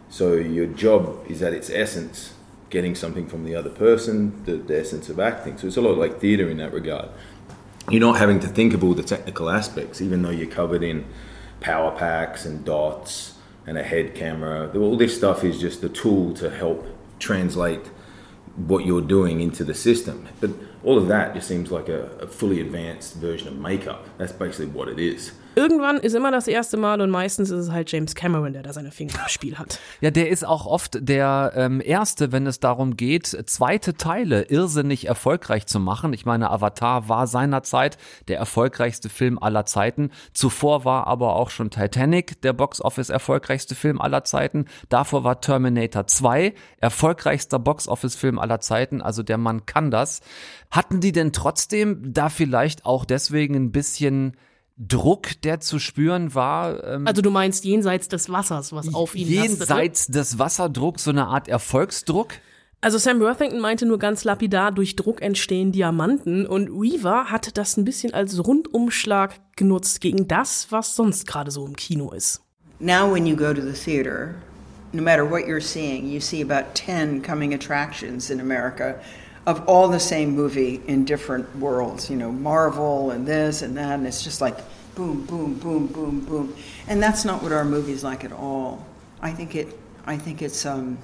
[0.09, 2.33] So your job is at its essence
[2.69, 5.57] getting something from the other person, the, the essence of acting.
[5.57, 7.09] So it's a lot like theatre in that regard.
[7.89, 11.05] You're not having to think of all the technical aspects, even though you're covered in
[11.61, 13.36] power packs and dots
[13.67, 14.71] and a head camera.
[14.75, 16.87] All this stuff is just a tool to help
[17.19, 17.85] translate
[18.55, 20.27] what you're doing into the system.
[20.39, 20.51] But
[20.83, 24.07] all of that just seems like a, a fully advanced version of makeup.
[24.17, 25.33] That's basically what it is.
[25.57, 28.73] Irgendwann ist immer das erste Mal und meistens ist es halt James Cameron, der da
[28.73, 29.79] seine Finger im Spiel hat.
[30.01, 35.07] Ja, der ist auch oft der ähm, Erste, wenn es darum geht, zweite Teile irrsinnig
[35.07, 36.13] erfolgreich zu machen.
[36.13, 40.11] Ich meine, Avatar war seinerzeit der erfolgreichste Film aller Zeiten.
[40.31, 44.65] Zuvor war aber auch schon Titanic der Box-Office erfolgreichste Film aller Zeiten.
[44.89, 49.01] Davor war Terminator 2 erfolgreichster Box-Office-Film aller Zeiten.
[49.01, 50.21] Also der Mann kann das.
[50.69, 54.37] Hatten die denn trotzdem da vielleicht auch deswegen ein bisschen
[54.77, 56.83] Druck, der zu spüren war.
[56.83, 60.11] Ähm, also du meinst jenseits des Wassers, was auf ihn Jenseits lastete?
[60.11, 62.33] des Wasserdrucks, so eine Art Erfolgsdruck?
[62.79, 67.75] Also Sam Worthington meinte nur ganz lapidar, durch Druck entstehen Diamanten und Weaver hatte das
[67.75, 72.41] ein bisschen als Rundumschlag genutzt gegen das, was sonst gerade so im Kino ist.
[72.79, 74.35] Now when you go to the theater,
[74.93, 78.93] no matter what you're seeing, you see about 10 coming attractions in America
[79.47, 83.97] of all the same movie in different worlds, you know, Marvel and this and that,
[83.97, 84.57] and it's just like
[84.93, 86.55] boom, boom, boom, boom, boom.
[86.87, 88.85] And that's not what our movie's like at all.
[89.21, 90.97] I think it I think it's um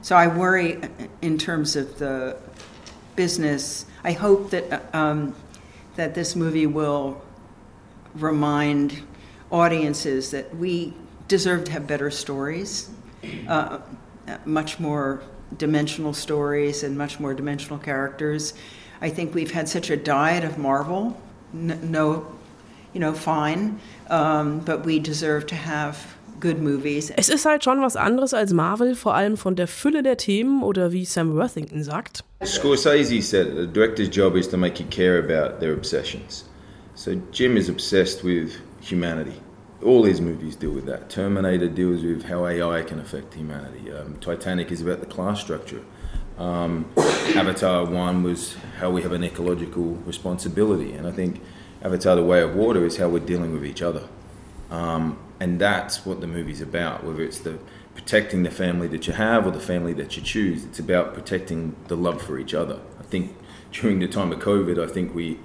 [0.00, 0.80] so I worry
[1.20, 2.38] in terms of the
[3.16, 3.84] business.
[4.02, 5.34] I hope that um,
[5.96, 7.20] that this movie will
[8.14, 9.02] remind
[9.50, 10.94] audiences that we
[11.26, 12.88] deserve to have better stories,
[13.48, 13.80] uh,
[14.46, 15.20] much more
[15.56, 18.54] dimensional stories and much more dimensional characters.
[19.00, 21.16] I think we've had such a diet of Marvel.
[21.52, 22.26] no,
[22.92, 23.78] you know, fine,
[24.10, 25.96] um, but we deserve to have
[26.40, 27.10] good movies.
[27.16, 30.62] Es ist halt schon was anderes als Marvel, vor allem von der Fülle der Themen
[30.62, 32.24] oder wie Sam Worthington sagt.
[32.44, 36.44] Scorsese said the director's job is to make you care about their obsessions.
[36.94, 39.40] So Jim is obsessed with humanity.
[39.82, 41.08] All his movies deal with that.
[41.08, 43.92] Terminator deals with how AI can affect humanity.
[43.92, 45.82] Um, Titanic is about the class structure.
[46.36, 50.92] Um, Avatar 1 was how we have an ecological responsibility.
[50.92, 51.42] And I think
[51.82, 54.08] Avatar The Way of Water is how we're dealing with each other.
[54.70, 57.58] Um, and that's what the movie's about, whether it's the
[57.94, 60.64] protecting the family that you have or the family that you choose.
[60.64, 62.80] It's about protecting the love for each other.
[62.98, 63.36] I think
[63.72, 65.38] during the time of COVID, I think we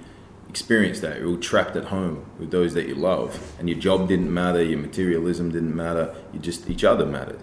[0.54, 1.18] experienced that.
[1.18, 4.62] You're all trapped at home with those that you love, and your job didn't matter,
[4.62, 7.42] your materialism didn't matter, you just each other mattered.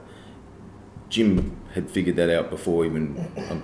[1.10, 3.16] Jim had figured that out before even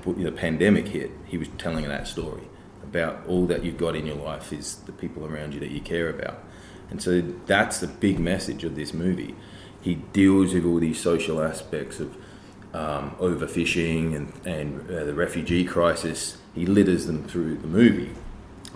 [0.05, 1.11] the pandemic hit.
[1.25, 2.43] He was telling that story
[2.83, 5.79] about all that you've got in your life is the people around you that you
[5.79, 6.43] care about.
[6.89, 9.33] And so that's the big message of this movie.
[9.79, 12.17] He deals with all these social aspects of
[12.73, 16.37] um, overfishing and, and uh, the refugee crisis.
[16.53, 18.13] He litters them through the movie.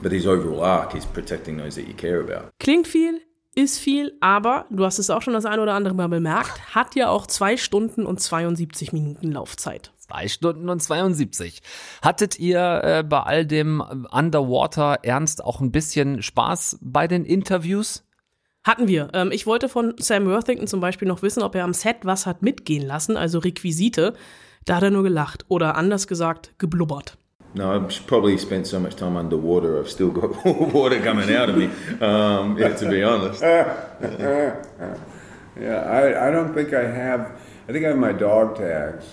[0.02, 2.50] But his overall arc is protecting those that you care about.
[2.60, 3.22] Klingt viel,
[3.54, 6.96] ist viel, aber du hast es auch schon das eine oder andere Mal bemerkt, hat
[6.96, 9.92] ja auch zwei Stunden und 72 Minuten Laufzeit.
[9.98, 11.62] Zwei Stunden und 72.
[12.02, 18.04] Hattet ihr äh, bei all dem Underwater Ernst auch ein bisschen Spaß bei den Interviews?
[18.64, 19.10] Hatten wir.
[19.14, 22.26] Ähm, ich wollte von Sam Worthington zum Beispiel noch wissen, ob er am Set was
[22.26, 24.14] hat mitgehen lassen, also Requisite.
[24.66, 27.18] Da hat er nur gelacht oder anders gesagt geblubbert.
[27.54, 29.78] No, I've probably spent so much time underwater.
[29.80, 31.66] I've still got water coming out of me.
[32.00, 33.42] Um, yeah, to be honest.
[34.22, 34.64] yeah,
[35.60, 37.40] I, I don't think I have.
[37.68, 39.06] I think I have my dog tags,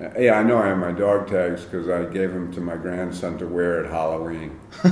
[0.00, 2.76] Uh, yeah, I know I have my dog tags because I gave them to my
[2.76, 4.52] grandson to wear at Halloween.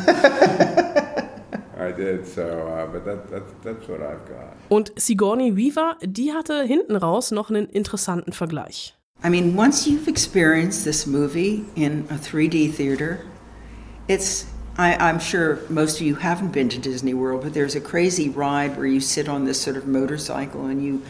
[1.78, 4.56] I did, so, uh, but that, that, that's what I've got.
[4.68, 8.95] Und Sigourney Weaver, die hatte hinten raus noch einen interessanten Vergleich.
[9.22, 13.26] I mean, once you've experienced this movie in a 3D theater,
[14.08, 14.46] it's
[14.78, 18.28] I, am sure most of you haven't been to Disney World, but there's a crazy
[18.28, 21.02] ride where you sit on this sort of motorcycle and you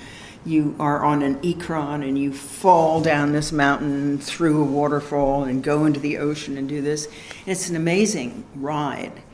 [0.44, 5.64] you are on an ecran and you fall down this mountain through a waterfall and
[5.64, 7.08] go into the ocean and do this.
[7.46, 9.24] It's an amazing ride.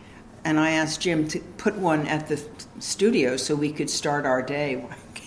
[0.42, 2.42] And I asked Jim to put one at the
[2.78, 4.82] studio so we could start our day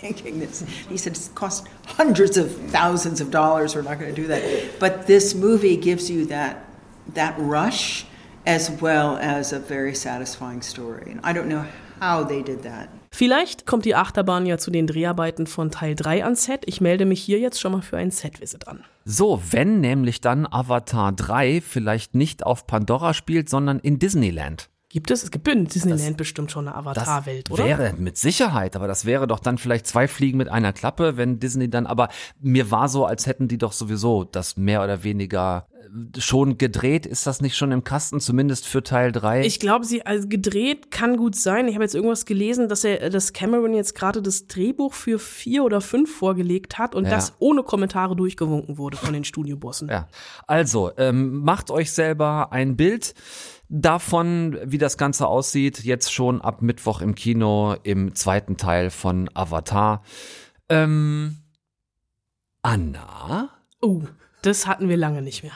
[0.06, 0.64] making this.
[0.90, 3.76] He said it cost hundreds of thousands of dollars.
[3.76, 4.42] We're not going to do that.
[4.80, 6.58] But this movie gives you that
[7.14, 8.06] that rush
[8.46, 11.12] as well as a very satisfying story.
[11.12, 11.66] And I don't know
[12.00, 12.90] how they did that.
[13.12, 16.64] Vielleicht kommt die Achterbahn ja zu den Dreharbeiten von Teil 3 ans Set.
[16.66, 18.84] Ich melde mich hier jetzt schon mal für ein Set-Visit an.
[19.06, 24.70] So, wenn nämlich dann Avatar 3 vielleicht nicht auf Pandora spielt, sondern in Disneyland.
[24.96, 25.24] Gibt es?
[25.24, 27.66] Es gibt in Disneyland das, bestimmt schon eine Avatar-Welt, oder?
[27.66, 31.38] Wäre mit Sicherheit, aber das wäre doch dann vielleicht zwei Fliegen mit einer Klappe, wenn
[31.38, 32.08] Disney dann, aber
[32.40, 37.06] mir war so, als hätten die doch sowieso das mehr oder weniger äh, schon gedreht.
[37.06, 39.46] Ist das nicht schon im Kasten, zumindest für Teil 3?
[39.46, 41.68] Ich glaube, sie, also gedreht kann gut sein.
[41.68, 45.66] Ich habe jetzt irgendwas gelesen, dass er, dass Cameron jetzt gerade das Drehbuch für vier
[45.66, 47.10] oder fünf vorgelegt hat und ja.
[47.10, 49.90] das ohne Kommentare durchgewunken wurde von den Studiobossen.
[49.90, 50.08] Ja.
[50.48, 53.14] Also, ähm, macht euch selber ein Bild
[53.70, 59.30] davon, wie das Ganze aussieht, jetzt schon ab Mittwoch im Kino im zweiten Teil von
[59.34, 60.04] Avatar.
[60.70, 61.38] Ähm,
[62.62, 63.50] Anna?
[63.82, 64.04] Oh,
[64.42, 65.54] das hatten wir lange nicht mehr.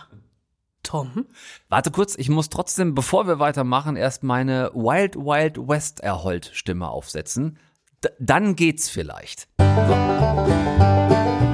[0.84, 1.26] Tom?
[1.68, 6.90] Warte kurz, ich muss trotzdem, bevor wir weitermachen, erst meine Wild Wild West Erholt Stimme
[6.90, 7.58] aufsetzen.
[8.04, 9.48] D dann geht's vielleicht.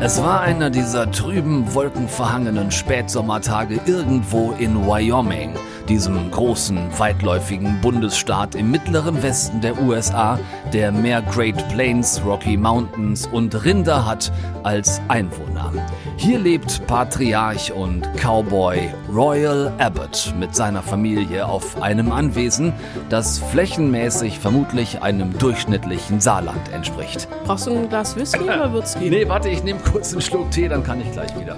[0.01, 5.55] Es war einer dieser trüben, wolkenverhangenen Spätsommertage irgendwo in Wyoming
[5.87, 10.39] diesem großen, weitläufigen Bundesstaat im mittleren Westen der USA,
[10.73, 14.31] der mehr Great Plains, Rocky Mountains und Rinder hat
[14.63, 15.71] als Einwohner.
[16.17, 22.73] Hier lebt Patriarch und Cowboy Royal Abbott mit seiner Familie auf einem Anwesen,
[23.09, 27.27] das flächenmäßig vermutlich einem durchschnittlichen Saarland entspricht.
[27.45, 29.11] Brauchst du ein Glas Whisky oder wird's gehen?
[29.11, 31.57] Nee, warte, ich nehme kurz einen Schluck Tee, dann kann ich gleich wieder.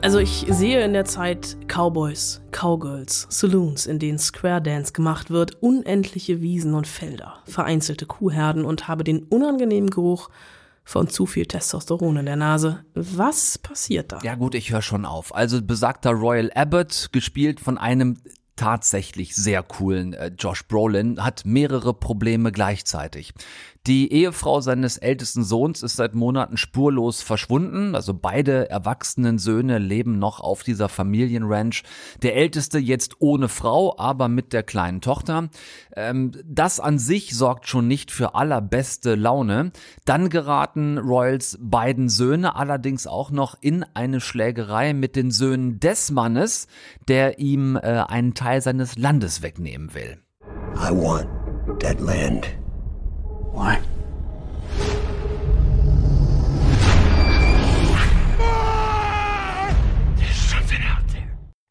[0.00, 5.60] Also ich sehe in der Zeit Cowboys, Cowgirls, Saloons, in denen Square Dance gemacht wird,
[5.64, 10.30] unendliche Wiesen und Felder, vereinzelte Kuhherden und habe den unangenehmen Geruch
[10.84, 12.84] von zu viel Testosteron in der Nase.
[12.94, 14.20] Was passiert da?
[14.22, 15.34] Ja gut, ich höre schon auf.
[15.34, 18.18] Also besagter Royal Abbott, gespielt von einem
[18.54, 23.34] tatsächlich sehr coolen äh, Josh Brolin, hat mehrere Probleme gleichzeitig.
[23.86, 27.94] Die Ehefrau seines ältesten Sohns ist seit Monaten spurlos verschwunden.
[27.94, 31.84] Also beide erwachsenen Söhne leben noch auf dieser Familienranch.
[32.22, 35.50] Der älteste jetzt ohne Frau, aber mit der kleinen Tochter.
[35.94, 39.70] Ähm, das an sich sorgt schon nicht für allerbeste Laune.
[40.04, 46.10] Dann geraten Royals beiden Söhne allerdings auch noch in eine Schlägerei mit den Söhnen des
[46.10, 46.66] Mannes,
[47.06, 50.18] der ihm äh, einen Teil seines Landes wegnehmen will.
[50.74, 51.28] I want
[51.80, 52.65] that land.
[53.56, 53.78] Why?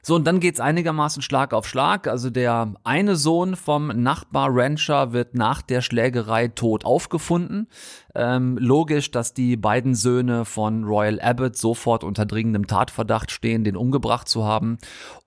[0.02, 2.08] So, und dann geht's einigermaßen Schlag auf Schlag.
[2.08, 7.68] Also der eine Sohn vom Nachbar-Rancher wird nach der Schlägerei tot aufgefunden.
[8.16, 13.76] Ähm, logisch, dass die beiden Söhne von Royal Abbott sofort unter dringendem Tatverdacht stehen, den
[13.76, 14.78] umgebracht zu haben.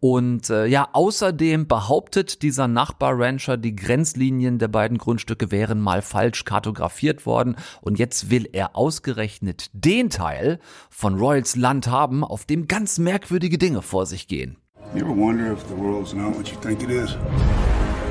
[0.00, 6.44] Und äh, ja, außerdem behauptet dieser Nachbar-Rancher, die Grenzlinien der beiden Grundstücke wären mal falsch
[6.44, 7.56] kartografiert worden.
[7.82, 13.58] Und jetzt will er ausgerechnet den Teil von Royals Land haben, auf dem ganz merkwürdige
[13.58, 14.56] Dinge vor sich gehen.
[14.94, 17.14] You ever wonder if the world's not what you think it is?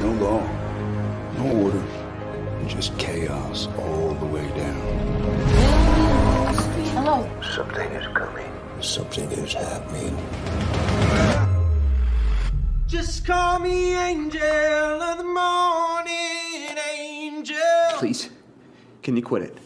[0.04, 0.42] No law,
[1.40, 1.82] no order,
[2.66, 4.82] just chaos all the way down.
[6.94, 7.30] Hello.
[7.56, 8.52] Something is coming.
[8.82, 10.18] Something is happening.
[12.88, 17.58] Just call me angel of the morning angel.
[17.96, 18.30] Please,
[19.04, 19.58] can you quit it?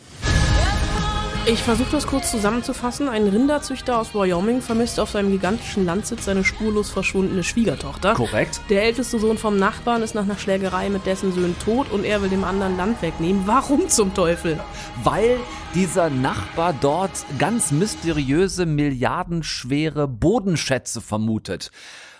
[1.47, 3.09] Ich versuche das kurz zusammenzufassen.
[3.09, 8.13] Ein Rinderzüchter aus Wyoming vermisst auf seinem gigantischen Landsitz seine spurlos verschwundene Schwiegertochter.
[8.13, 8.61] Korrekt.
[8.69, 12.21] Der älteste Sohn vom Nachbarn ist nach einer Schlägerei mit dessen Söhnen tot und er
[12.21, 13.41] will dem anderen Land wegnehmen.
[13.47, 14.59] Warum zum Teufel?
[15.03, 15.39] Weil
[15.73, 21.71] dieser Nachbar dort ganz mysteriöse, milliardenschwere Bodenschätze vermutet.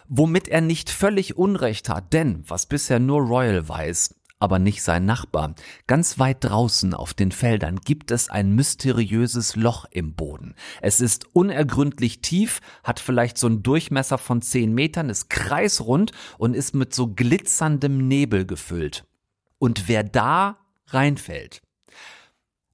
[0.08, 5.06] Womit er nicht völlig Unrecht hat, denn was bisher nur Royal weiß, aber nicht sein
[5.06, 5.56] Nachbar.
[5.88, 10.56] Ganz weit draußen auf den Feldern gibt es ein mysteriöses Loch im Boden.
[10.82, 16.56] Es ist unergründlich tief, hat vielleicht so einen Durchmesser von zehn Metern, ist kreisrund und
[16.56, 19.06] ist mit so glitzerndem Nebel gefüllt.
[19.60, 21.62] Und wer da reinfällt,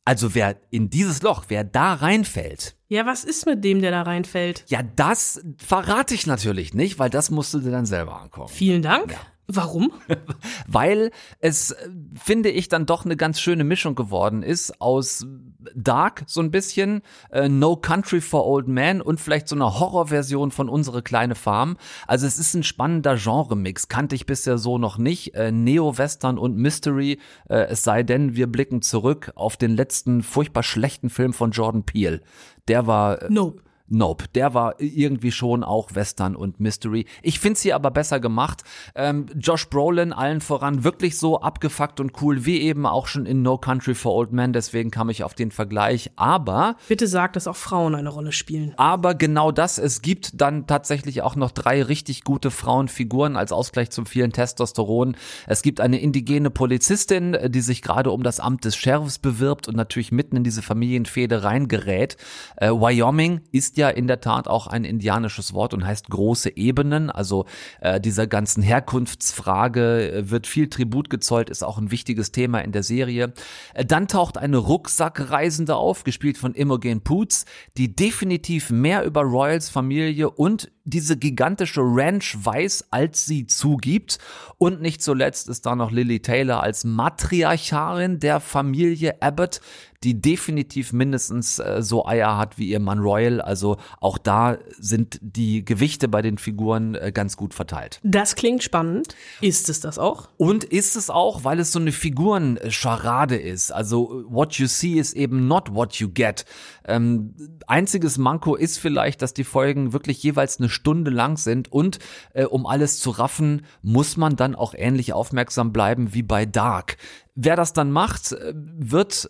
[0.05, 2.78] also wer in dieses Loch, wer da reinfällt.
[2.88, 4.63] Ja, was ist mit dem, der da reinfällt?
[4.68, 8.47] Ja, das verrate ich natürlich nicht, weil das musst du dir dann selber angucken.
[8.47, 9.11] Vielen Dank.
[9.11, 9.20] Ja.
[9.48, 9.93] Warum?
[10.68, 11.76] Weil es,
[12.16, 15.26] finde ich, dann doch eine ganz schöne Mischung geworden ist aus
[15.74, 20.52] Dark so ein bisschen, äh, No Country for Old Men und vielleicht so einer Horrorversion
[20.52, 21.78] von Unsere kleine Farm.
[22.08, 25.34] Also es ist ein spannender Genre-Mix, kannte ich bisher so noch nicht.
[25.36, 27.20] Äh, Neo-Western und Mystery,
[27.50, 31.84] äh, es sei denn, wir blicken zurück auf den letzten furchtbar schlechten Film von Jordan
[31.84, 32.22] Peele.
[32.68, 33.22] Der war.
[33.22, 33.62] Äh, nope.
[33.89, 37.05] Nope, der war irgendwie schon auch Western und Mystery.
[37.21, 38.63] Ich find's hier aber besser gemacht.
[38.95, 43.41] Ähm, Josh Brolin allen voran wirklich so abgefuckt und cool wie eben auch schon in
[43.43, 44.51] No Country for Old Men.
[44.51, 46.11] Deswegen kam ich auf den Vergleich.
[46.17, 48.73] Aber bitte sag, dass auch Frauen eine Rolle spielen.
[48.75, 49.77] Aber genau das.
[49.77, 55.15] Es gibt dann tatsächlich auch noch drei richtig gute Frauenfiguren als Ausgleich zum vielen Testosteron.
[55.47, 59.77] Es gibt eine indigene Polizistin, die sich gerade um das Amt des Sheriffs bewirbt und
[59.77, 62.17] natürlich mitten in diese Familienfehde reingerät.
[62.57, 67.09] Äh, Wyoming ist ja in der Tat auch ein indianisches Wort und heißt große Ebenen.
[67.09, 67.45] Also
[67.80, 72.71] äh, dieser ganzen Herkunftsfrage äh, wird viel Tribut gezollt, ist auch ein wichtiges Thema in
[72.71, 73.34] der Serie.
[73.73, 77.45] Äh, dann taucht eine Rucksackreisende auf, gespielt von Imogen Poots,
[77.78, 84.19] die definitiv mehr über Royals Familie und diese gigantische Ranch weiß, als sie zugibt.
[84.57, 89.59] Und nicht zuletzt ist da noch Lily Taylor als Matriarcharin der Familie Abbott,
[90.03, 93.41] die definitiv mindestens äh, so Eier hat wie ihr Mann Royal.
[93.41, 97.99] Also auch da sind die Gewichte bei den Figuren äh, ganz gut verteilt.
[98.03, 99.15] Das klingt spannend.
[99.41, 100.29] Ist es das auch?
[100.38, 103.71] Und ist es auch, weil es so eine Figurenscharade ist.
[103.71, 106.45] Also what you see is eben not what you get.
[106.85, 107.33] Ähm,
[107.65, 111.99] einziges Manko ist vielleicht, dass die Folgen wirklich jeweils eine Stunde lang sind und
[112.34, 116.97] äh, um alles zu raffen, muss man dann auch ähnlich aufmerksam bleiben wie bei Dark.
[117.36, 119.30] Wer das dann macht, äh, wird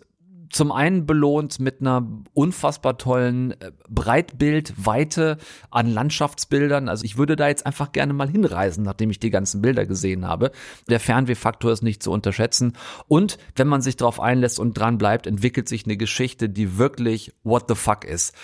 [0.50, 5.38] zum einen belohnt mit einer unfassbar tollen äh, Breitbildweite
[5.70, 6.88] an Landschaftsbildern.
[6.88, 10.26] Also ich würde da jetzt einfach gerne mal hinreisen, nachdem ich die ganzen Bilder gesehen
[10.26, 10.50] habe.
[10.88, 12.74] Der Fernwehfaktor ist nicht zu unterschätzen.
[13.06, 17.32] Und wenn man sich darauf einlässt und dran bleibt, entwickelt sich eine Geschichte, die wirklich
[17.42, 18.34] what the fuck ist.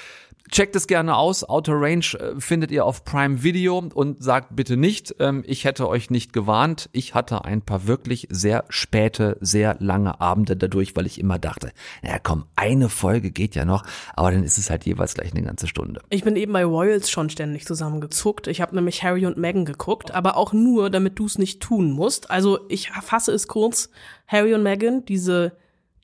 [0.50, 1.48] Checkt es gerne aus.
[1.48, 5.88] Outer Range äh, findet ihr auf Prime Video und sagt bitte nicht, ähm, ich hätte
[5.88, 6.90] euch nicht gewarnt.
[6.92, 11.72] Ich hatte ein paar wirklich sehr späte, sehr lange Abende dadurch, weil ich immer dachte,
[12.02, 13.84] naja komm, eine Folge geht ja noch,
[14.14, 16.02] aber dann ist es halt jeweils gleich eine ganze Stunde.
[16.10, 18.46] Ich bin eben bei Royals schon ständig zusammengezuckt.
[18.46, 21.90] Ich habe nämlich Harry und Meghan geguckt, aber auch nur, damit du es nicht tun
[21.90, 22.30] musst.
[22.30, 23.88] Also ich fasse es kurz.
[24.26, 25.56] Harry und Meghan, diese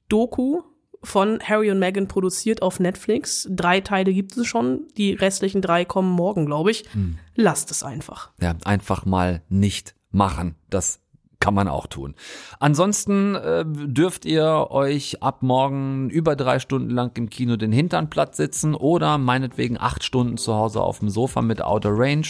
[0.08, 0.62] Doku
[1.02, 3.48] von Harry und Meghan produziert auf Netflix.
[3.50, 6.84] Drei Teile gibt es schon, die restlichen drei kommen morgen, glaube ich.
[6.92, 7.18] Hm.
[7.34, 8.30] Lasst es einfach.
[8.40, 10.56] Ja, einfach mal nicht machen.
[10.68, 11.00] Das
[11.40, 12.14] kann man auch tun.
[12.58, 18.10] Ansonsten äh, dürft ihr euch ab morgen über drei Stunden lang im Kino den Hintern
[18.10, 22.26] platt sitzen oder meinetwegen acht Stunden zu Hause auf dem Sofa mit Outer Range.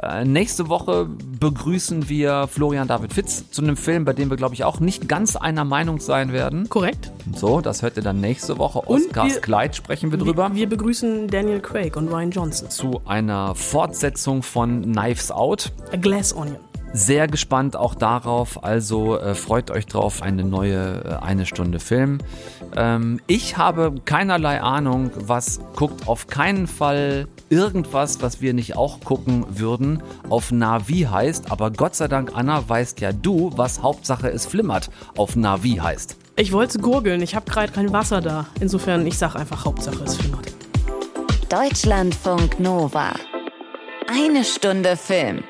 [0.00, 1.06] Äh, nächste Woche
[1.40, 5.08] begrüßen wir Florian David Fitz zu einem Film, bei dem wir, glaube ich, auch nicht
[5.08, 6.68] ganz einer Meinung sein werden.
[6.68, 7.12] Korrekt.
[7.34, 8.88] So, das hört ihr dann nächste Woche.
[8.88, 10.50] Oscars Kleid sprechen wir drüber.
[10.50, 12.70] Wir, wir begrüßen Daniel Craig und Ryan Johnson.
[12.70, 15.72] Zu einer Fortsetzung von Knives Out.
[15.92, 18.64] A Glass Onion sehr gespannt auch darauf.
[18.64, 22.18] Also äh, freut euch drauf, eine neue äh, eine Stunde Film.
[22.76, 29.00] Ähm, ich habe keinerlei Ahnung, was guckt auf keinen Fall irgendwas, was wir nicht auch
[29.00, 31.50] gucken würden, auf Navi heißt.
[31.50, 36.16] Aber Gott sei Dank, Anna, weißt ja du, was Hauptsache es flimmert auf Navi heißt.
[36.36, 38.46] Ich wollte gurgeln, ich habe gerade kein Wasser da.
[38.60, 40.52] Insofern, ich sag einfach Hauptsache es flimmert.
[41.50, 43.12] Deutschlandfunk Nova.
[44.08, 45.44] Eine Stunde Film.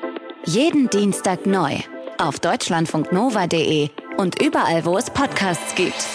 [0.45, 1.77] Jeden Dienstag neu.
[2.17, 6.05] Auf deutschlandfunknova.de und überall, wo es Podcasts gibt.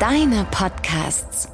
[0.00, 1.53] Deine Podcasts.